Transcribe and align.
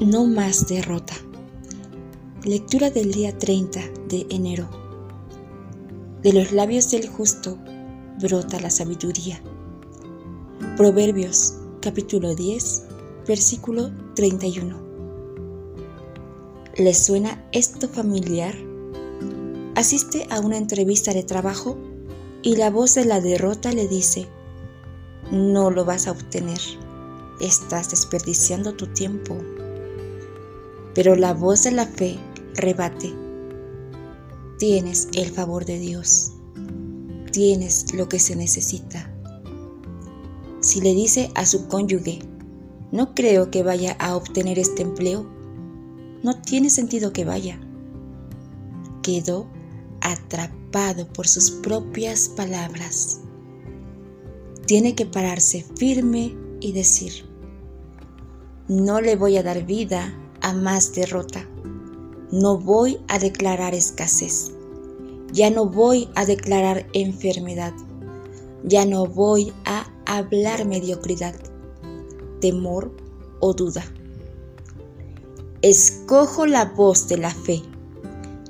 No 0.00 0.26
más 0.26 0.66
derrota. 0.66 1.14
Lectura 2.44 2.90
del 2.90 3.12
día 3.12 3.38
30 3.38 3.80
de 4.10 4.26
enero. 4.28 4.68
De 6.20 6.34
los 6.34 6.52
labios 6.52 6.90
del 6.90 7.08
justo 7.08 7.56
brota 8.20 8.60
la 8.60 8.68
sabiduría. 8.68 9.40
Proverbios 10.76 11.54
capítulo 11.80 12.34
10, 12.34 12.82
versículo 13.26 13.90
31. 14.14 14.76
¿Le 16.76 16.92
suena 16.92 17.42
esto 17.52 17.88
familiar? 17.88 18.54
Asiste 19.76 20.26
a 20.28 20.40
una 20.40 20.58
entrevista 20.58 21.14
de 21.14 21.22
trabajo 21.22 21.78
y 22.42 22.56
la 22.56 22.68
voz 22.68 22.96
de 22.96 23.06
la 23.06 23.22
derrota 23.22 23.72
le 23.72 23.88
dice, 23.88 24.28
no 25.32 25.70
lo 25.70 25.86
vas 25.86 26.06
a 26.06 26.10
obtener, 26.10 26.60
estás 27.40 27.92
desperdiciando 27.92 28.74
tu 28.74 28.88
tiempo 28.88 29.38
pero 30.96 31.14
la 31.14 31.34
voz 31.34 31.64
de 31.64 31.72
la 31.72 31.84
fe 31.84 32.16
rebate. 32.54 33.12
Tienes 34.58 35.08
el 35.12 35.28
favor 35.28 35.66
de 35.66 35.78
Dios. 35.78 36.32
Tienes 37.30 37.92
lo 37.92 38.08
que 38.08 38.18
se 38.18 38.34
necesita. 38.34 39.12
Si 40.60 40.80
le 40.80 40.94
dice 40.94 41.30
a 41.34 41.44
su 41.44 41.68
cónyuge, 41.68 42.20
no 42.92 43.14
creo 43.14 43.50
que 43.50 43.62
vaya 43.62 43.92
a 43.98 44.16
obtener 44.16 44.58
este 44.58 44.80
empleo, 44.80 45.26
no 46.22 46.40
tiene 46.40 46.70
sentido 46.70 47.12
que 47.12 47.26
vaya. 47.26 47.60
Quedó 49.02 49.48
atrapado 50.00 51.06
por 51.12 51.28
sus 51.28 51.50
propias 51.50 52.30
palabras. 52.30 53.20
Tiene 54.64 54.94
que 54.94 55.04
pararse 55.04 55.62
firme 55.76 56.34
y 56.60 56.72
decir, 56.72 57.26
no 58.66 59.02
le 59.02 59.16
voy 59.16 59.36
a 59.36 59.42
dar 59.42 59.66
vida 59.66 60.22
a 60.46 60.52
más 60.52 60.92
derrota. 60.92 61.44
No 62.30 62.56
voy 62.56 63.00
a 63.08 63.18
declarar 63.18 63.74
escasez. 63.74 64.52
Ya 65.32 65.50
no 65.50 65.66
voy 65.66 66.08
a 66.14 66.24
declarar 66.24 66.86
enfermedad. 66.92 67.72
Ya 68.62 68.86
no 68.86 69.06
voy 69.06 69.52
a 69.64 69.90
hablar 70.06 70.64
mediocridad, 70.64 71.34
temor 72.40 72.92
o 73.40 73.54
duda. 73.54 73.84
Escojo 75.62 76.46
la 76.46 76.66
voz 76.66 77.08
de 77.08 77.16
la 77.16 77.34
fe, 77.34 77.60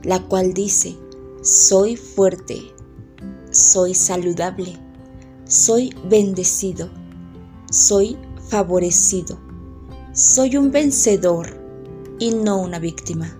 la 0.02 0.22
cual 0.28 0.52
dice, 0.52 0.98
soy 1.40 1.96
fuerte, 1.96 2.74
soy 3.50 3.94
saludable, 3.94 4.78
soy 5.46 5.94
bendecido, 6.10 6.90
soy 7.70 8.18
favorecido, 8.50 9.38
soy 10.12 10.58
un 10.58 10.70
vencedor 10.70 11.65
y 12.18 12.30
no 12.30 12.58
una 12.58 12.78
víctima. 12.78 13.36